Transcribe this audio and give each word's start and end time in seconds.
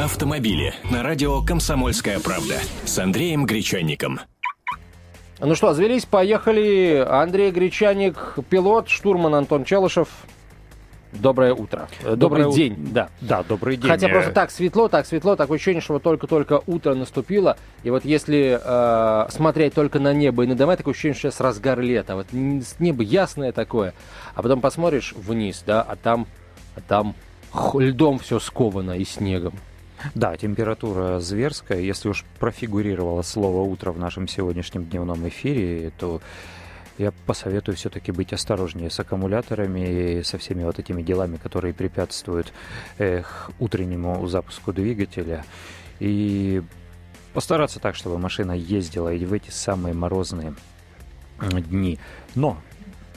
Автомобили 0.00 0.72
на 0.90 1.02
радио 1.02 1.42
«Комсомольская 1.42 2.18
правда» 2.18 2.54
с 2.84 2.98
Андреем 2.98 3.44
Гречанником. 3.44 4.20
Ну 5.38 5.54
что, 5.54 5.74
завелись, 5.74 6.06
поехали. 6.06 7.04
Андрей 7.06 7.50
Гречаник, 7.50 8.38
пилот, 8.48 8.88
штурман 8.88 9.34
Антон 9.34 9.64
Челышев. 9.64 10.08
Доброе 11.12 11.52
утро. 11.52 11.88
Добрый, 12.00 12.16
добрый 12.16 12.52
день, 12.54 12.72
у... 12.72 12.92
да. 12.94 13.10
Да, 13.20 13.42
добрый 13.42 13.76
день. 13.76 13.90
Хотя 13.90 14.08
просто 14.08 14.32
так 14.32 14.50
светло, 14.50 14.88
так 14.88 15.04
светло, 15.04 15.36
такое 15.36 15.56
ощущение, 15.56 15.82
что 15.82 15.92
вот 15.92 16.02
только-только 16.02 16.62
утро 16.66 16.94
наступило. 16.94 17.58
И 17.82 17.90
вот 17.90 18.06
если 18.06 18.58
э, 18.60 19.30
смотреть 19.30 19.74
только 19.74 19.98
на 19.98 20.14
небо 20.14 20.44
и 20.44 20.46
на 20.46 20.54
дома, 20.54 20.76
такое 20.78 20.94
ощущение, 20.94 21.14
что 21.14 21.30
сейчас 21.30 21.40
разгар 21.40 21.78
лета. 21.80 22.16
Вот 22.16 22.28
небо 22.32 23.02
ясное 23.02 23.52
такое. 23.52 23.92
А 24.34 24.42
потом 24.42 24.62
посмотришь 24.62 25.12
вниз, 25.14 25.62
да, 25.66 25.82
а 25.82 25.96
там, 25.96 26.26
а 26.76 26.80
там 26.80 27.14
льдом 27.74 28.18
все 28.18 28.40
сковано 28.40 28.92
и 28.92 29.04
снегом. 29.04 29.52
Да, 30.14 30.36
температура 30.36 31.20
зверская. 31.20 31.80
Если 31.80 32.08
уж 32.08 32.24
профигурировало 32.38 33.22
слово 33.22 33.62
«утро» 33.62 33.92
в 33.92 33.98
нашем 33.98 34.28
сегодняшнем 34.28 34.84
дневном 34.84 35.26
эфире, 35.28 35.92
то 35.98 36.20
я 36.98 37.12
посоветую 37.26 37.76
все-таки 37.76 38.12
быть 38.12 38.32
осторожнее 38.32 38.90
с 38.90 39.00
аккумуляторами 39.00 40.18
и 40.18 40.22
со 40.22 40.38
всеми 40.38 40.64
вот 40.64 40.78
этими 40.78 41.02
делами, 41.02 41.36
которые 41.36 41.74
препятствуют 41.74 42.52
эх, 42.98 43.50
утреннему 43.58 44.26
запуску 44.26 44.72
двигателя. 44.72 45.44
И 46.00 46.62
постараться 47.32 47.80
так, 47.80 47.94
чтобы 47.94 48.18
машина 48.18 48.52
ездила 48.52 49.12
и 49.12 49.24
в 49.24 49.32
эти 49.32 49.50
самые 49.50 49.94
морозные 49.94 50.54
дни. 51.40 51.98
Но 52.34 52.58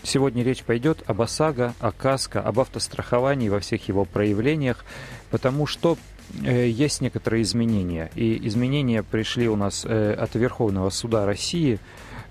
Сегодня 0.06 0.44
речь 0.44 0.64
пойдет 0.64 1.02
об 1.08 1.24
ОСАГО, 1.24 1.74
о 1.80 1.92
КАСКО, 1.92 2.40
об 2.40 2.60
автостраховании 2.60 3.50
во 3.50 3.60
всех 3.60 3.88
его 3.88 4.06
проявлениях, 4.06 4.86
потому 5.32 5.66
что 5.66 5.98
э, 6.44 6.70
есть 6.70 7.02
некоторые 7.02 7.42
изменения. 7.42 8.12
И 8.14 8.48
изменения 8.48 9.02
пришли 9.02 9.50
у 9.50 9.56
нас 9.56 9.84
э, 9.84 10.14
от 10.14 10.36
Верховного 10.36 10.92
суда 10.92 11.26
России. 11.26 11.80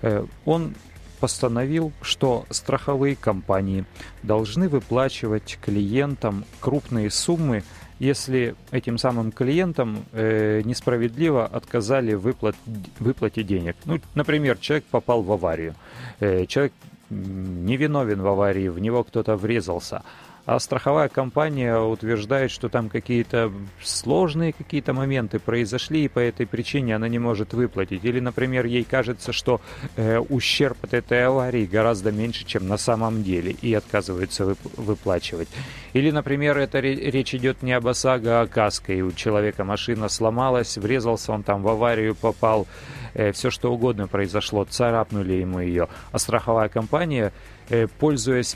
Э, 0.01 0.25
он 0.45 0.73
постановил, 1.19 1.91
что 2.01 2.45
страховые 2.49 3.17
компании 3.17 3.83
должны 4.23 4.69
выплачивать 4.69 5.59
клиентам 5.61 6.45
крупные 6.61 7.09
суммы, 7.09 7.63
если 7.99 8.55
этим 8.71 8.97
самым 8.97 9.33
клиентам 9.33 10.05
э, 10.13 10.61
несправедливо 10.63 11.45
отказали 11.45 12.13
выплат, 12.13 12.55
выплате 12.99 13.43
денег. 13.43 13.75
Ну, 13.83 13.99
например, 14.13 14.57
человек 14.59 14.85
попал 14.85 15.23
в 15.23 15.31
аварию, 15.31 15.75
э, 16.21 16.45
человек 16.45 16.71
невиновен 17.09 18.21
в 18.21 18.27
аварии, 18.27 18.67
в 18.67 18.79
него 18.79 19.03
кто-то 19.03 19.35
врезался. 19.35 20.03
А 20.45 20.59
страховая 20.59 21.09
компания 21.09 21.75
утверждает, 21.79 22.51
что 22.51 22.69
там 22.69 22.87
какие-то 22.89 23.51
сложные 23.81 24.53
какие-то 24.53 24.93
моменты 24.93 25.39
произошли, 25.39 26.05
и 26.05 26.07
по 26.07 26.19
этой 26.19 26.45
причине 26.45 26.95
она 26.95 27.07
не 27.07 27.17
может 27.17 27.53
выплатить. 27.53 28.05
Или, 28.05 28.19
например, 28.19 28.65
ей 28.67 28.83
кажется, 28.83 29.33
что 29.33 29.59
э, 29.95 30.19
ущерб 30.19 30.77
от 30.83 30.93
этой 30.93 31.25
аварии 31.25 31.65
гораздо 31.65 32.11
меньше, 32.11 32.45
чем 32.45 32.67
на 32.67 32.77
самом 32.77 33.23
деле, 33.23 33.53
и 33.53 33.73
отказывается 33.73 34.43
вып- 34.43 34.57
выплачивать. 34.77 35.47
Или, 35.93 36.11
например, 36.11 36.59
это 36.59 36.79
речь 36.79 37.33
идет 37.33 37.63
не 37.63 37.73
об 37.73 37.87
ОСАГО, 37.87 38.41
а 38.41 38.43
о 38.43 38.47
КАСКО, 38.47 38.93
и 38.93 39.01
у 39.01 39.11
человека 39.13 39.63
машина 39.63 40.09
сломалась, 40.09 40.77
врезался 40.77 41.31
он 41.31 41.41
там 41.41 41.63
в 41.63 41.67
аварию, 41.69 42.13
попал, 42.13 42.67
э, 43.15 43.31
все 43.31 43.49
что 43.49 43.73
угодно 43.73 44.07
произошло, 44.07 44.63
царапнули 44.65 45.33
ему 45.33 45.59
ее. 45.59 45.87
А 46.11 46.19
страховая 46.19 46.69
компания, 46.69 47.33
э, 47.69 47.87
пользуясь 47.87 48.55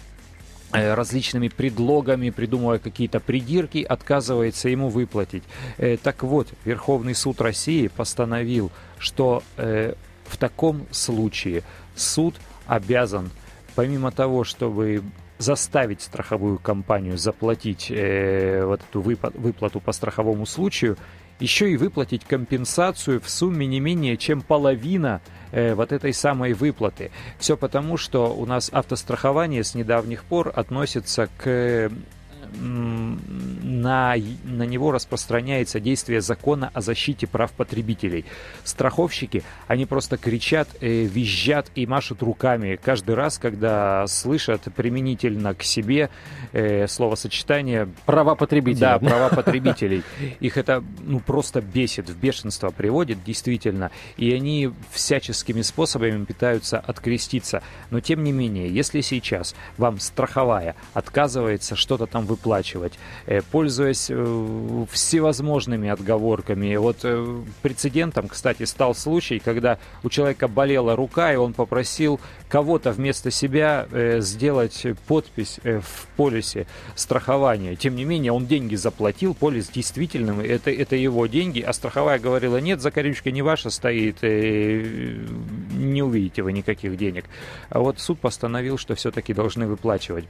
различными 0.72 1.48
предлогами, 1.48 2.30
придумывая 2.30 2.80
какие-то 2.80 3.20
придирки, 3.20 3.84
отказывается 3.84 4.70
ему 4.70 4.90
выплатить. 4.90 5.44
Э, 5.78 5.98
так 5.98 6.24
вот, 6.24 6.48
Верховный 6.66 7.16
суд 7.16 7.42
России 7.42 7.88
постановил, 7.88 8.72
что 8.98 9.44
э, 9.58 9.94
в 10.26 10.38
таком 10.38 10.86
случае 10.92 11.64
суд 11.96 12.36
обязан, 12.68 13.32
помимо 13.76 14.12
того, 14.12 14.44
чтобы 14.44 15.04
заставить 15.40 16.02
страховую 16.02 16.60
компанию 16.60 17.18
заплатить 17.18 17.90
э, 17.90 18.64
вот 18.66 18.82
эту 18.88 19.02
выплату 19.02 19.80
по 19.80 19.94
страховому 19.94 20.46
случаю, 20.46 20.98
еще 21.40 21.72
и 21.72 21.78
выплатить 21.78 22.26
компенсацию 22.26 23.22
в 23.22 23.30
сумме 23.30 23.66
не 23.66 23.80
менее 23.80 24.18
чем 24.18 24.42
половина 24.42 25.22
э, 25.52 25.74
вот 25.74 25.94
этой 25.94 26.14
самой 26.14 26.54
выплаты. 26.54 27.12
Все 27.40 27.56
потому, 27.56 27.96
что 27.96 28.36
у 28.36 28.46
нас 28.46 28.70
автострахование 28.72 29.64
с 29.64 29.74
недавних 29.74 30.26
пор 30.26 30.52
относится 30.54 31.30
к 31.38 31.90
на, 32.54 34.16
на 34.44 34.64
него 34.64 34.92
распространяется 34.92 35.80
действие 35.80 36.22
закона 36.22 36.72
о 36.74 36.82
защите 36.82 37.28
прав 37.28 37.52
потребителей. 37.52 38.26
Страховщики, 38.64 39.44
они 39.68 39.86
просто 39.86 40.18
кричат, 40.18 40.70
э, 40.82 41.04
визжат 41.04 41.72
и 41.76 41.86
машут 41.86 42.24
руками 42.24 42.80
каждый 42.82 43.16
раз, 43.16 43.38
когда 43.38 44.06
слышат 44.08 44.64
применительно 44.76 45.54
к 45.54 45.64
себе 45.64 46.10
э, 46.52 46.88
словосочетание 46.88 47.90
«права 48.06 48.36
потребителей». 48.36 48.80
Да, 48.82 49.00
права 49.00 49.30
потребителей. 49.30 50.04
Их 50.40 50.58
это 50.58 50.84
ну, 51.02 51.20
просто 51.20 51.62
бесит, 51.62 52.10
в 52.10 52.18
бешенство 52.18 52.70
приводит, 52.70 53.24
действительно. 53.24 53.92
И 54.18 54.34
они 54.34 54.72
всяческими 54.92 55.62
способами 55.62 56.26
пытаются 56.26 56.80
откреститься. 56.80 57.62
Но 57.92 58.00
тем 58.00 58.24
не 58.24 58.32
менее, 58.32 58.70
если 58.70 59.02
сейчас 59.02 59.56
вам 59.78 60.00
страховая 60.00 60.76
отказывается 60.94 61.76
что-то 61.76 62.06
там 62.06 62.26
выплачивать, 62.26 62.39
выплачивать, 62.40 62.94
э, 63.26 63.42
пользуясь 63.52 64.08
э, 64.10 64.86
всевозможными 64.92 65.90
отговорками. 65.90 66.76
Вот 66.78 67.00
э, 67.04 67.42
прецедентом, 67.62 68.30
кстати, 68.30 68.64
стал 68.64 68.96
случай, 68.96 69.40
когда 69.40 69.78
у 70.04 70.10
человека 70.10 70.48
болела 70.48 70.96
рука, 70.96 71.34
и 71.34 71.36
он 71.36 71.54
попросил 71.54 72.20
кого-то 72.50 72.92
вместо 72.92 73.30
себя 73.30 73.88
сделать 74.20 74.86
подпись 75.08 75.60
в 75.64 76.08
полисе 76.16 76.66
страхования. 76.96 77.76
Тем 77.76 77.96
не 77.96 78.06
менее, 78.06 78.32
он 78.32 78.48
деньги 78.48 78.76
заплатил, 78.76 79.36
полис 79.36 79.70
действительно, 79.70 80.42
это, 80.42 80.72
это 80.72 80.96
его 80.96 81.28
деньги, 81.28 81.60
а 81.60 81.74
страховая 81.74 82.18
говорила, 82.18 82.58
нет, 82.58 82.82
закорючка 82.82 83.32
не 83.32 83.42
ваша 83.42 83.70
стоит, 83.70 84.24
не 84.24 86.02
увидите 86.02 86.42
вы 86.42 86.54
никаких 86.54 86.98
денег. 86.98 87.26
А 87.70 87.80
вот 87.80 88.00
суд 88.00 88.20
постановил, 88.20 88.78
что 88.78 88.96
все-таки 88.96 89.34
должны 89.34 89.68
выплачивать. 89.68 90.26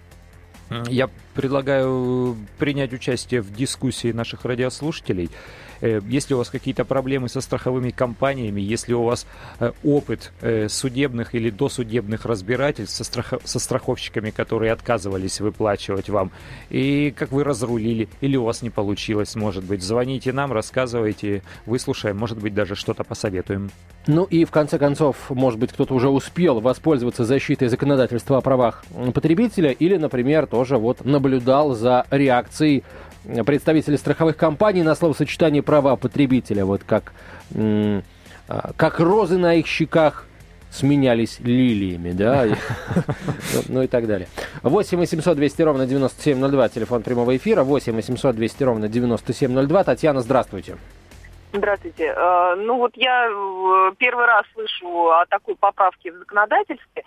Я 0.88 1.10
предлагаю 1.34 2.36
принять 2.58 2.94
участие 2.94 3.42
в 3.42 3.54
дискуссии 3.54 4.12
наших 4.12 4.46
радиослушателей. 4.46 5.30
Э, 5.82 6.02
если 6.08 6.34
у 6.34 6.38
вас 6.38 6.50
какие-то 6.50 6.86
проблемы 6.86 7.30
со 7.30 7.42
страховыми 7.42 7.90
компаниями, 7.90 8.62
если 8.62 8.94
у 8.94 9.04
вас 9.04 9.26
э, 9.60 9.72
опыт 9.84 10.32
э, 10.42 10.68
судебных 10.70 11.36
или 11.36 11.50
досудебных 11.50 12.26
разбирательств 12.26 12.96
со, 12.96 13.04
страх... 13.04 13.34
со 13.44 13.60
страховщиками, 13.60 14.30
которые 14.30 14.72
отказывались 14.72 15.40
выплачивать 15.40 16.10
вам, 16.10 16.32
и 16.70 17.14
как 17.18 17.32
вы 17.32 17.44
разрулили, 17.44 18.10
или 18.22 18.38
у 18.38 18.44
вас 18.44 18.62
не 18.62 18.70
получилось, 18.70 19.36
может 19.36 19.64
быть, 19.64 19.82
звоните 19.82 20.34
нам, 20.34 20.52
рассказывайте, 20.52 21.44
выслушаем, 21.66 22.18
может 22.18 22.40
быть, 22.40 22.54
даже 22.54 22.76
что-то 22.76 23.04
посоветуем. 23.04 23.72
Ну 24.10 24.24
и 24.24 24.44
в 24.44 24.50
конце 24.50 24.80
концов, 24.80 25.30
может 25.30 25.60
быть, 25.60 25.72
кто-то 25.72 25.94
уже 25.94 26.10
успел 26.10 26.60
воспользоваться 26.62 27.26
защитой 27.26 27.68
законодательства 27.68 28.38
о 28.38 28.42
правах 28.42 28.84
потребителя 29.14 29.70
или, 29.70 29.98
например, 29.98 30.48
тоже 30.48 30.78
вот 30.78 31.06
наблюдал 31.06 31.76
за 31.76 32.08
реакцией 32.10 32.84
представителей 33.46 33.98
страховых 33.98 34.36
компаний 34.36 34.82
на 34.82 34.96
словосочетание 34.96 35.62
права 35.62 35.96
потребителя, 35.96 36.66
вот 36.66 36.82
как, 36.84 37.14
а, 37.54 38.02
как 38.76 39.00
розы 39.00 39.38
на 39.38 39.54
их 39.54 39.68
щеках 39.68 40.26
сменялись 40.72 41.40
лилиями, 41.40 42.10
да, 42.12 42.46
ну, 43.54 43.62
ну 43.68 43.84
и 43.84 43.88
так 43.88 44.08
далее. 44.08 44.28
8 44.64 44.98
800 44.98 45.38
200 45.38 45.62
ровно 45.62 45.86
9702, 45.86 46.70
телефон 46.70 47.04
прямого 47.04 47.38
эфира, 47.38 47.64
8 47.64 47.94
800 47.94 48.36
200 48.36 48.64
ровно 48.64 48.88
9702. 48.88 49.84
Татьяна, 49.84 50.22
здравствуйте. 50.22 50.72
Здравствуйте. 50.72 50.99
Э, 51.52 52.56
ну 52.56 52.78
вот 52.78 52.92
я 52.96 53.28
э, 53.28 53.92
первый 53.98 54.26
раз 54.26 54.46
слышу 54.54 55.12
о 55.12 55.26
такой 55.26 55.56
поправке 55.56 56.12
в 56.12 56.18
законодательстве, 56.18 57.04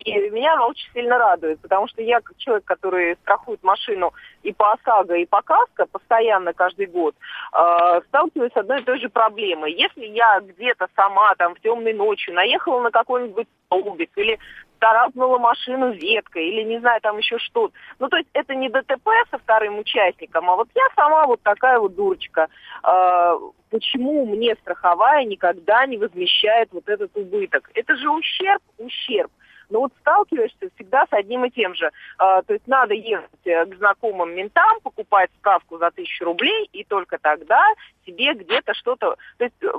и 0.00 0.30
меня 0.30 0.52
она 0.52 0.66
очень 0.66 0.88
сильно 0.92 1.18
радует, 1.18 1.60
потому 1.60 1.88
что 1.88 2.02
я, 2.02 2.20
как 2.20 2.36
человек, 2.36 2.64
который 2.64 3.16
страхует 3.22 3.62
машину 3.64 4.12
и 4.42 4.52
по 4.52 4.72
ОСАГО, 4.72 5.16
и 5.16 5.26
по 5.26 5.42
КАСКО 5.42 5.86
постоянно 5.86 6.52
каждый 6.52 6.86
год, 6.86 7.14
э, 7.52 8.00
сталкиваюсь 8.08 8.52
с 8.52 8.56
одной 8.56 8.82
и 8.82 8.84
той 8.84 9.00
же 9.00 9.08
проблемой. 9.08 9.72
Если 9.72 10.04
я 10.06 10.40
где-то 10.40 10.88
сама 10.94 11.34
там 11.36 11.54
в 11.54 11.60
темной 11.60 11.94
ночью 11.94 12.34
наехала 12.34 12.80
на 12.80 12.90
какой-нибудь 12.90 13.48
столбик 13.66 14.10
или 14.16 14.38
царапнула 14.80 15.38
машину 15.38 15.92
веткой 15.92 16.48
или 16.48 16.62
не 16.62 16.78
знаю, 16.80 17.00
там 17.00 17.18
еще 17.18 17.38
что-то. 17.38 17.74
Ну, 17.98 18.08
то 18.08 18.16
есть 18.16 18.28
это 18.32 18.54
не 18.54 18.68
ДТП 18.68 19.08
со 19.30 19.38
вторым 19.38 19.78
участником, 19.78 20.50
а 20.50 20.56
вот 20.56 20.68
я 20.74 20.84
сама 20.94 21.26
вот 21.26 21.42
такая 21.42 21.78
вот 21.78 21.94
дурочка. 21.94 22.48
Э, 22.84 23.38
почему 23.70 24.26
мне 24.26 24.54
страховая 24.56 25.24
никогда 25.24 25.86
не 25.86 25.96
возмещает 25.96 26.68
вот 26.72 26.88
этот 26.88 27.16
убыток? 27.16 27.70
Это 27.74 27.96
же 27.96 28.10
ущерб, 28.10 28.62
ущерб. 28.78 29.30
Но 29.70 29.80
вот 29.80 29.92
сталкиваешься 30.00 30.70
всегда 30.74 31.06
с 31.06 31.12
одним 31.12 31.44
и 31.44 31.50
тем 31.50 31.74
же. 31.74 31.90
А, 32.18 32.42
то 32.42 32.54
есть 32.54 32.66
надо 32.66 32.94
ехать 32.94 33.30
э, 33.44 33.64
к 33.66 33.76
знакомым 33.76 34.34
ментам, 34.34 34.80
покупать 34.82 35.30
справку 35.38 35.78
за 35.78 35.90
тысячу 35.90 36.24
рублей, 36.24 36.68
и 36.72 36.84
только 36.84 37.18
тогда 37.18 37.62
тебе 38.04 38.34
где-то 38.34 38.74
что-то... 38.74 39.16
То 39.38 39.44
есть 39.44 39.62
э, 39.62 39.72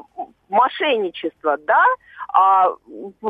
мошенничество, 0.49 1.57
да, 1.57 1.85
а 2.33 2.69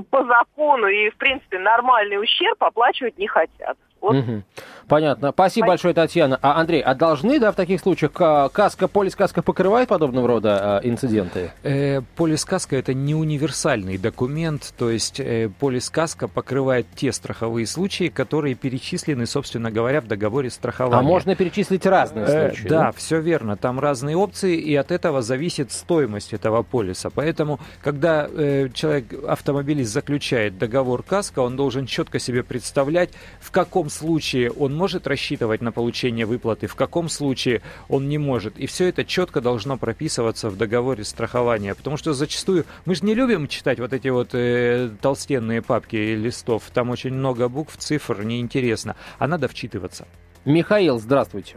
по 0.09 0.25
закону 0.25 0.87
и, 0.87 1.09
в 1.09 1.17
принципе, 1.17 1.59
нормальный 1.59 2.21
ущерб 2.21 2.63
оплачивать 2.63 3.17
не 3.17 3.27
хотят. 3.27 3.77
Вот. 4.01 4.15
Угу. 4.15 4.43
Понятно. 4.87 5.31
Спасибо 5.31 5.65
Пон... 5.65 5.71
большое, 5.71 5.93
Татьяна. 5.93 6.39
А, 6.41 6.59
Андрей, 6.59 6.81
а 6.81 6.95
должны, 6.95 7.39
да, 7.39 7.51
в 7.51 7.55
таких 7.55 7.81
случаях 7.81 8.13
каска, 8.13 8.87
полис 8.87 9.15
каска 9.15 9.41
покрывает 9.41 9.89
подобного 9.89 10.27
рода 10.27 10.81
э, 10.83 10.87
инциденты? 10.87 11.51
Э, 11.63 12.01
полис 12.15 12.45
каска 12.45 12.77
это 12.77 12.93
не 12.93 13.13
универсальный 13.13 13.97
документ, 13.97 14.73
то 14.77 14.89
есть 14.89 15.19
э, 15.19 15.49
полис 15.59 15.89
каска 15.89 16.27
покрывает 16.27 16.87
те 16.95 17.11
страховые 17.11 17.67
случаи, 17.67 18.07
которые 18.07 18.55
перечислены, 18.55 19.25
собственно 19.25 19.71
говоря, 19.71 19.99
в 19.99 20.07
договоре 20.07 20.49
страхования. 20.49 20.99
А 20.99 21.01
можно 21.01 21.35
перечислить 21.35 21.85
разные 21.85 22.25
э, 22.25 22.49
случаи? 22.49 22.67
Да, 22.69 22.83
да, 22.83 22.91
все 22.93 23.19
верно. 23.19 23.57
Там 23.57 23.79
разные 23.79 24.15
опции, 24.15 24.55
и 24.55 24.73
от 24.75 24.91
этого 24.91 25.21
зависит 25.21 25.73
стоимость 25.73 26.31
этого 26.31 26.63
полиса. 26.63 27.09
Поэтому, 27.13 27.59
когда 27.81 28.27
э, 28.31 28.69
человек, 28.73 29.13
автомобилист 29.27 29.91
заключает 29.91 30.57
договор 30.57 31.03
каска, 31.03 31.39
он 31.39 31.57
должен 31.57 31.87
четко 31.87 32.19
себе 32.19 32.43
представлять, 32.43 33.09
в 33.41 33.51
каком 33.51 33.86
каком 33.87 34.07
случае 34.09 34.51
он 34.51 34.75
может 34.75 35.07
рассчитывать 35.07 35.61
на 35.61 35.71
получение 35.71 36.25
выплаты, 36.25 36.67
в 36.67 36.75
каком 36.75 37.07
случае 37.07 37.61
он 37.87 38.09
не 38.09 38.17
может. 38.17 38.57
И 38.57 38.67
все 38.67 38.89
это 38.89 39.05
четко 39.05 39.39
должно 39.39 39.77
прописываться 39.77 40.49
в 40.49 40.57
договоре 40.57 41.05
страхования. 41.05 41.73
Потому 41.73 41.95
что 41.95 42.11
зачастую 42.11 42.65
мы 42.85 42.95
же 42.95 43.05
не 43.05 43.15
любим 43.15 43.47
читать 43.47 43.79
вот 43.79 43.93
эти 43.93 44.09
вот 44.09 44.33
э, 44.33 44.89
толстенные 45.01 45.61
папки 45.61 45.95
листов. 45.95 46.63
Там 46.73 46.89
очень 46.89 47.13
много 47.13 47.47
букв, 47.47 47.77
цифр, 47.77 48.23
неинтересно. 48.23 48.95
А 49.19 49.27
надо 49.27 49.47
вчитываться. 49.47 50.05
Михаил, 50.43 50.99
здравствуйте. 50.99 51.55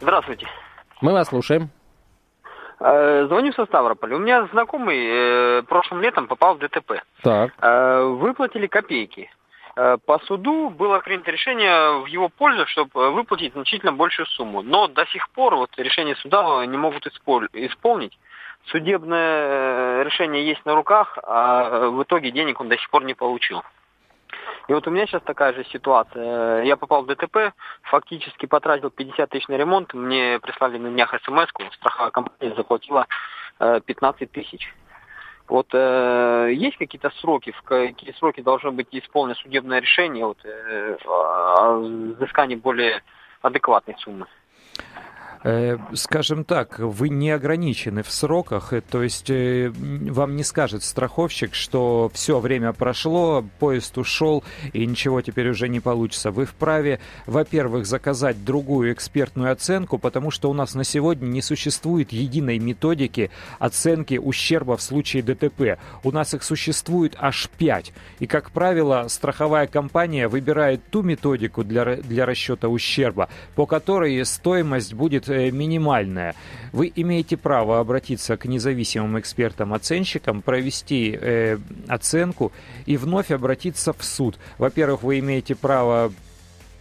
Здравствуйте. 0.00 0.48
Мы 1.00 1.12
вас 1.12 1.28
слушаем. 1.28 1.70
Э, 2.80 3.26
звоню 3.28 3.52
со 3.52 3.64
Ставрополя. 3.66 4.16
У 4.16 4.18
меня 4.18 4.48
знакомый 4.52 4.98
э, 4.98 5.62
прошлым 5.62 6.02
летом 6.02 6.26
попал 6.26 6.56
в 6.56 6.58
ДТП. 6.58 6.94
Так. 7.22 7.52
Э, 7.60 8.02
выплатили 8.02 8.66
копейки. 8.66 9.30
Э, 9.78 9.96
по 10.04 10.18
суду 10.26 10.70
было 10.70 10.98
принято 10.98 11.30
решение 11.30 12.00
в 12.02 12.06
его 12.06 12.28
пользу, 12.28 12.66
чтобы 12.66 13.12
выплатить 13.12 13.52
значительно 13.52 13.92
большую 13.92 14.26
сумму. 14.26 14.60
Но 14.60 14.88
до 14.88 15.06
сих 15.06 15.30
пор 15.30 15.54
вот 15.54 15.70
решение 15.76 16.16
суда 16.16 16.66
не 16.66 16.76
могут 16.76 17.06
исполнить. 17.06 18.18
Судебное 18.66 20.00
э, 20.00 20.02
решение 20.02 20.44
есть 20.44 20.66
на 20.66 20.74
руках, 20.74 21.16
а 21.22 21.90
в 21.90 22.02
итоге 22.02 22.32
денег 22.32 22.60
он 22.60 22.68
до 22.68 22.76
сих 22.76 22.90
пор 22.90 23.04
не 23.04 23.14
получил. 23.14 23.62
И 24.66 24.74
вот 24.74 24.84
у 24.88 24.90
меня 24.90 25.06
сейчас 25.06 25.22
такая 25.22 25.52
же 25.54 25.64
ситуация. 25.66 26.64
Я 26.64 26.76
попал 26.76 27.04
в 27.04 27.06
ДТП, 27.06 27.54
фактически 27.82 28.46
потратил 28.46 28.90
50 28.90 29.30
тысяч 29.30 29.46
на 29.46 29.54
ремонт, 29.54 29.94
мне 29.94 30.40
прислали 30.40 30.78
на 30.78 30.90
днях 30.90 31.14
смс 31.22 31.48
страховая 31.76 32.10
компания 32.10 32.52
заплатила 32.56 33.06
15 33.60 34.22
э, 34.22 34.26
тысяч. 34.26 34.74
Вот 35.48 35.68
э, 35.72 36.50
есть 36.52 36.76
какие-то 36.76 37.10
сроки, 37.20 37.52
в 37.52 37.62
какие 37.62 38.12
сроки 38.12 38.42
должно 38.42 38.70
быть 38.70 38.88
исполнено 38.92 39.34
судебное 39.34 39.80
решение 39.80 40.26
вот, 40.26 40.38
э, 40.44 40.96
о 41.06 41.78
взыскании 42.18 42.56
более 42.56 43.02
адекватной 43.40 43.96
суммы? 43.98 44.26
Э, 45.44 45.78
скажем 45.94 46.44
так, 46.44 46.80
вы 46.80 47.10
не 47.10 47.30
ограничены 47.30 48.02
в 48.02 48.10
сроках, 48.10 48.72
э, 48.72 48.80
то 48.80 49.02
есть 49.02 49.30
э, 49.30 49.70
вам 49.70 50.34
не 50.34 50.42
скажет 50.42 50.82
страховщик, 50.82 51.54
что 51.54 52.10
все 52.12 52.40
время 52.40 52.72
прошло, 52.72 53.44
поезд 53.60 53.96
ушел 53.98 54.42
и 54.72 54.84
ничего 54.84 55.20
теперь 55.20 55.48
уже 55.50 55.68
не 55.68 55.78
получится. 55.78 56.32
Вы 56.32 56.44
вправе, 56.44 56.98
во-первых, 57.26 57.86
заказать 57.86 58.44
другую 58.44 58.92
экспертную 58.92 59.52
оценку, 59.52 59.98
потому 59.98 60.32
что 60.32 60.50
у 60.50 60.54
нас 60.54 60.74
на 60.74 60.82
сегодня 60.82 61.26
не 61.26 61.42
существует 61.42 62.12
единой 62.12 62.58
методики 62.58 63.30
оценки 63.60 64.18
ущерба 64.18 64.76
в 64.76 64.82
случае 64.82 65.22
ДТП. 65.22 65.78
У 66.02 66.10
нас 66.10 66.34
их 66.34 66.42
существует 66.42 67.14
аж 67.18 67.48
пять. 67.58 67.92
И, 68.18 68.26
как 68.26 68.50
правило, 68.50 69.06
страховая 69.08 69.68
компания 69.68 70.26
выбирает 70.26 70.80
ту 70.90 71.02
методику 71.02 71.62
для, 71.62 71.96
для 71.96 72.26
расчета 72.26 72.68
ущерба, 72.68 73.28
по 73.54 73.66
которой 73.66 74.24
стоимость 74.24 74.94
будет 74.94 75.27
минимальная. 75.28 76.34
Вы 76.72 76.92
имеете 76.94 77.36
право 77.36 77.80
обратиться 77.80 78.36
к 78.36 78.46
независимым 78.46 79.18
экспертам-оценщикам, 79.18 80.42
провести 80.42 81.16
э, 81.20 81.58
оценку 81.88 82.52
и 82.86 82.96
вновь 82.96 83.30
обратиться 83.30 83.92
в 83.92 84.04
суд. 84.04 84.38
Во-первых, 84.58 85.02
вы 85.02 85.18
имеете 85.20 85.54
право 85.54 86.12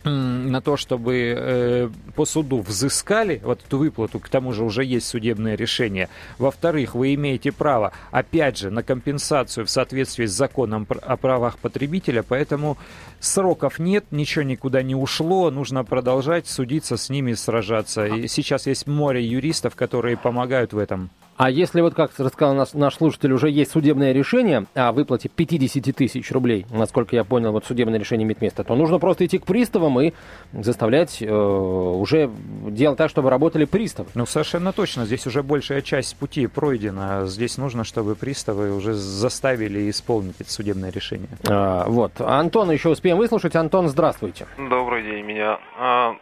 на 0.08 0.62
то, 0.62 0.78
чтобы 0.78 1.36
э, 1.38 1.90
по 2.16 2.26
суду 2.26 2.62
взыскали 2.62 3.42
вот 3.44 3.64
эту 3.66 3.78
выплату, 3.78 4.20
к 4.20 4.30
тому 4.30 4.54
же 4.54 4.64
уже 4.64 4.84
есть 4.84 5.08
судебное 5.08 5.56
решение. 5.56 6.10
Во-вторых, 6.38 6.96
вы 6.96 7.14
имеете 7.16 7.52
право, 7.52 7.92
опять 8.12 8.58
же, 8.58 8.70
на 8.70 8.84
компенсацию 8.84 9.66
в 9.66 9.70
соответствии 9.70 10.26
с 10.26 10.32
законом 10.32 10.88
о 11.02 11.18
правах 11.18 11.58
потребителя, 11.58 12.24
поэтому 12.24 12.78
сроков 13.20 13.80
нет, 13.80 14.06
ничего 14.12 14.44
никуда 14.44 14.82
не 14.82 14.96
ушло, 14.96 15.52
нужно 15.52 15.84
продолжать 15.84 16.48
судиться 16.48 16.98
с 16.98 17.10
ними, 17.10 17.34
сражаться. 17.34 18.06
И 18.06 18.28
сейчас 18.28 18.68
есть 18.68 18.88
море 18.88 19.26
юристов, 19.26 19.76
которые 19.76 20.18
помогают 20.18 20.74
в 20.74 20.78
этом. 20.78 21.10
А 21.38 21.52
если 21.52 21.82
вот, 21.82 21.94
как 21.94 22.12
рассказал 22.18 22.56
наш, 22.56 22.74
наш 22.74 22.96
слушатель, 22.96 23.32
уже 23.32 23.50
есть 23.50 23.72
судебное 23.72 24.12
решение 24.12 24.66
о 24.74 24.92
выплате 24.92 25.30
50 25.30 25.96
тысяч 25.96 26.32
рублей, 26.32 26.66
насколько 26.72 27.16
я 27.16 27.24
понял, 27.24 27.52
вот 27.52 27.66
судебное 27.66 28.00
решение 28.00 28.26
имеет 28.26 28.42
место, 28.42 28.64
то 28.64 28.76
нужно 28.76 28.98
просто 28.98 29.26
идти 29.26 29.38
к 29.38 29.46
приставам 29.46 30.02
и 30.02 30.14
заставлять 30.52 31.22
э, 31.22 31.32
уже 31.32 32.32
делать 32.70 32.98
так, 32.98 33.12
чтобы 33.12 33.30
работали 33.30 33.66
приставы. 33.66 34.10
Ну, 34.16 34.26
совершенно 34.26 34.74
точно. 34.74 35.06
Здесь 35.06 35.28
уже 35.28 35.44
большая 35.44 35.82
часть 35.82 36.16
пути 36.18 36.48
пройдена. 36.48 37.28
Здесь 37.28 37.58
нужно, 37.58 37.84
чтобы 37.84 38.16
приставы 38.16 38.76
уже 38.76 38.94
заставили 38.94 39.90
исполнить 39.92 40.36
это 40.40 40.52
судебное 40.52 40.92
решение. 40.92 41.30
А, 41.48 41.86
вот. 41.88 42.20
Антона 42.20 42.72
еще 42.72 42.90
успеем 42.90 43.18
выслушать. 43.18 43.56
Антон, 43.56 43.90
здравствуйте. 43.90 44.48
Добрый 44.58 45.04
день. 45.04 45.24
Меня 45.24 45.60
а, 45.78 46.16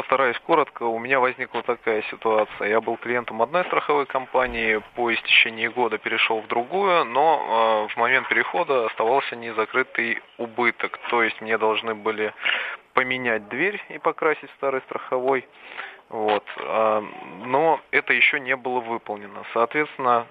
постараюсь 0.00 0.38
коротко. 0.46 0.84
У 0.84 0.98
меня 0.98 1.20
возникла 1.20 1.62
такая 1.62 2.00
ситуация. 2.10 2.68
Я 2.68 2.80
был 2.80 2.96
клиентом 2.96 3.42
одной 3.42 3.64
страховой 3.66 4.06
компании, 4.06 4.80
по 4.94 5.12
истечении 5.12 5.68
года 5.68 5.98
перешел 5.98 6.40
в 6.40 6.46
другую, 6.46 7.04
но 7.04 7.86
э, 7.86 7.92
в 7.92 7.96
момент 7.98 8.26
перехода 8.28 8.86
оставался 8.86 9.36
незакрытый 9.36 10.22
убыток. 10.38 10.98
То 11.10 11.22
есть 11.22 11.38
мне 11.42 11.58
должны 11.58 11.94
были 11.94 12.32
поменять 12.94 13.46
дверь 13.48 13.78
и 13.90 13.98
покрасить 13.98 14.48
старый 14.56 14.80
страховой. 14.82 15.46
Вот. 16.08 16.44
Э, 16.56 17.02
но 17.44 17.78
это 17.90 18.14
еще 18.14 18.40
не 18.40 18.56
было 18.56 18.80
выполнено. 18.80 19.44
Соответственно, 19.52 20.26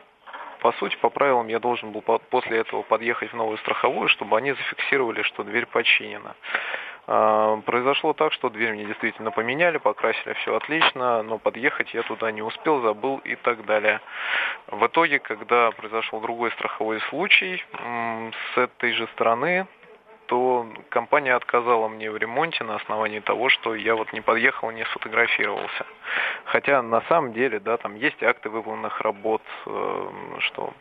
по 0.61 0.71
сути, 0.73 0.97
по 0.97 1.11
правилам 1.11 1.47
я 1.47 1.59
должен 1.59 1.91
был 1.91 2.01
после 2.01 2.57
этого 2.57 2.81
подъехать 2.81 3.31
в 3.31 3.35
новую 3.35 3.59
страховую, 3.59 4.09
чтобы 4.09 4.35
они 4.35 4.51
зафиксировали, 4.51 5.21
что 5.21 5.43
дверь 5.43 5.67
починена. 5.67 6.35
А, 7.11 7.57
произошло 7.65 8.13
так, 8.13 8.31
что 8.33 8.49
дверь 8.49 8.73
мне 8.73 8.85
действительно 8.85 9.31
поменяли, 9.31 9.79
покрасили 9.79 10.33
все 10.33 10.55
отлично, 10.55 11.23
но 11.23 11.39
подъехать 11.39 11.91
я 11.95 12.03
туда 12.03 12.31
не 12.31 12.43
успел, 12.43 12.81
забыл 12.81 13.17
и 13.23 13.35
так 13.35 13.65
далее. 13.65 13.99
В 14.67 14.85
итоге, 14.85 15.17
когда 15.17 15.71
произошел 15.71 16.21
другой 16.21 16.51
страховой 16.51 17.01
случай 17.09 17.65
с 18.53 18.57
этой 18.59 18.93
же 18.93 19.07
стороны, 19.15 19.65
то 20.27 20.67
компания 20.89 21.33
отказала 21.33 21.87
мне 21.87 22.11
в 22.11 22.17
ремонте 22.17 22.63
на 22.63 22.75
основании 22.75 23.21
того, 23.21 23.49
что 23.49 23.73
я 23.73 23.95
вот 23.95 24.13
не 24.13 24.21
подъехал, 24.21 24.69
не 24.69 24.85
сфотографировался. 24.85 25.87
Хотя 26.45 26.83
на 26.83 27.01
самом 27.09 27.33
деле, 27.33 27.59
да, 27.59 27.77
там 27.77 27.95
есть 27.95 28.21
акты 28.21 28.51
выполненных 28.51 29.01
работ, 29.01 29.41
э, 29.65 30.09
что 30.41 30.73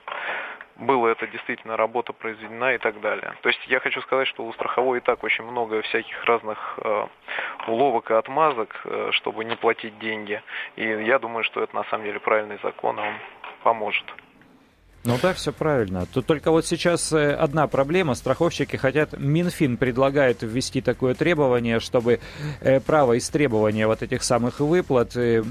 было 0.79 1.09
это 1.09 1.27
действительно 1.27 1.77
работа 1.77 2.13
произведена 2.13 2.75
и 2.75 2.79
так 2.79 3.01
далее. 3.01 3.35
То 3.43 3.49
есть 3.49 3.61
я 3.67 3.81
хочу 3.81 4.01
сказать, 4.03 4.29
что 4.29 4.45
у 4.45 4.53
страховой 4.53 4.99
и 4.99 5.01
так 5.01 5.23
очень 5.25 5.45
много 5.45 5.83
всяких 5.83 6.25
разных 6.25 6.79
э, 6.83 7.07
уловок 7.67 8.11
и 8.11 8.15
отмазок, 8.15 8.81
э, 8.85 9.11
чтобы 9.13 9.45
не 9.45 9.57
платить 9.57 9.99
деньги. 9.99 10.43
И 10.77 10.85
я 10.85 11.19
думаю, 11.19 11.45
что 11.45 11.63
это 11.63 11.75
на 11.75 11.85
самом 11.85 12.05
деле 12.05 12.21
правильный 12.21 12.59
закон, 12.63 12.99
и 12.99 13.03
он 13.03 13.15
поможет. 13.63 14.05
Ну 15.05 15.17
да, 15.23 15.33
все 15.33 15.53
правильно. 15.53 16.07
Тут 16.13 16.27
только 16.27 16.51
вот 16.51 16.67
сейчас 16.67 17.13
э, 17.13 17.33
одна 17.33 17.67
проблема. 17.67 18.15
Страховщики 18.15 18.77
хотят, 18.77 19.19
Минфин 19.19 19.77
предлагает 19.77 20.43
ввести 20.43 20.81
такое 20.81 21.15
требование, 21.15 21.81
чтобы 21.81 22.21
э, 22.61 22.81
право 22.81 23.17
истребования 23.17 23.87
вот 23.87 24.03
этих 24.03 24.23
самых 24.23 24.61
выплат 24.61 25.17
э, 25.17 25.43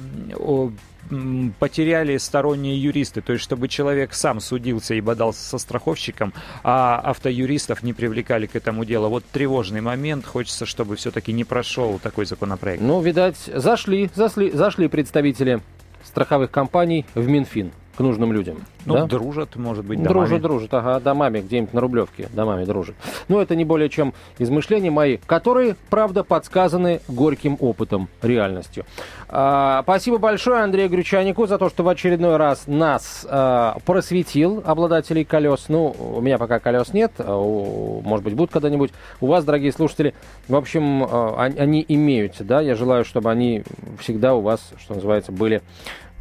потеряли 1.59 2.17
сторонние 2.17 2.81
юристы, 2.81 3.21
то 3.21 3.33
есть 3.33 3.43
чтобы 3.43 3.67
человек 3.67 4.13
сам 4.13 4.39
судился 4.39 4.93
и 4.93 5.01
бодался 5.01 5.43
со 5.43 5.57
страховщиком, 5.57 6.33
а 6.63 6.99
автоюристов 7.03 7.83
не 7.83 7.93
привлекали 7.93 8.45
к 8.45 8.55
этому 8.55 8.85
делу. 8.85 9.09
Вот 9.09 9.23
тревожный 9.31 9.81
момент, 9.81 10.25
хочется, 10.25 10.65
чтобы 10.65 10.95
все-таки 10.95 11.33
не 11.33 11.43
прошел 11.43 11.99
такой 11.99 12.25
законопроект. 12.25 12.81
Ну, 12.81 13.01
видать, 13.01 13.37
зашли, 13.53 14.09
зашли, 14.15 14.51
зашли 14.51 14.87
представители 14.87 15.61
страховых 16.03 16.51
компаний 16.51 17.05
в 17.13 17.27
Минфин. 17.27 17.71
К 17.97 17.99
нужным 17.99 18.31
людям. 18.31 18.57
Ну, 18.85 18.93
да? 18.93 19.05
дружат, 19.05 19.55
может 19.55 19.83
быть, 19.83 19.97
домами. 20.01 20.13
Дружат, 20.13 20.41
дружат, 20.41 20.73
ага, 20.75 20.99
домами, 20.99 21.41
где-нибудь 21.41 21.73
на 21.73 21.81
Рублевке, 21.81 22.29
домами 22.31 22.63
дружат. 22.63 22.95
Но 23.27 23.41
это 23.41 23.55
не 23.55 23.65
более 23.65 23.89
чем 23.89 24.13
измышления 24.37 24.91
мои, 24.91 25.17
которые, 25.25 25.75
правда, 25.89 26.23
подсказаны 26.23 27.01
горьким 27.07 27.57
опытом, 27.59 28.07
реальностью. 28.21 28.85
А, 29.29 29.81
спасибо 29.81 30.19
большое 30.19 30.61
Андрею 30.61 30.89
Гречанику 30.89 31.47
за 31.47 31.57
то, 31.57 31.69
что 31.69 31.83
в 31.83 31.89
очередной 31.89 32.37
раз 32.37 32.63
нас 32.67 33.25
а, 33.27 33.77
просветил, 33.83 34.61
обладателей 34.63 35.25
колес. 35.25 35.65
Ну, 35.67 35.95
у 35.99 36.21
меня 36.21 36.37
пока 36.37 36.59
колес 36.59 36.93
нет, 36.93 37.13
а 37.17 37.35
у, 37.35 38.01
может 38.01 38.23
быть, 38.23 38.35
будут 38.35 38.51
когда-нибудь. 38.51 38.91
У 39.19 39.27
вас, 39.27 39.43
дорогие 39.43 39.71
слушатели, 39.71 40.13
в 40.47 40.55
общем, 40.55 41.03
а, 41.03 41.51
они 41.57 41.83
имеются, 41.87 42.43
да, 42.43 42.61
я 42.61 42.75
желаю, 42.75 43.03
чтобы 43.03 43.31
они 43.31 43.63
всегда 43.99 44.35
у 44.35 44.41
вас, 44.41 44.71
что 44.77 44.93
называется, 44.93 45.31
были 45.31 45.63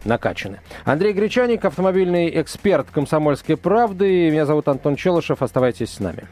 накачаны. 0.06 0.60
Андрей 0.84 1.12
Гречаник, 1.12 1.64
автомобильный 1.64 2.40
эксперт 2.40 2.88
«Комсомольской 2.90 3.56
правды». 3.56 4.30
Меня 4.30 4.46
зовут 4.46 4.68
Антон 4.68 4.96
Челышев. 4.96 5.42
Оставайтесь 5.42 5.90
с 5.90 6.00
нами. 6.00 6.26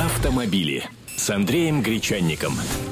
Автомобили 0.00 0.84
с 1.16 1.30
Андреем 1.30 1.82
Гречанником. 1.82 2.52